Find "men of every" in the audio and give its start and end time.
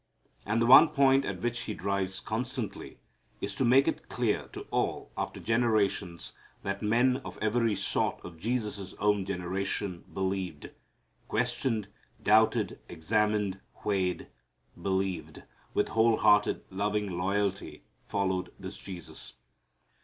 6.81-7.75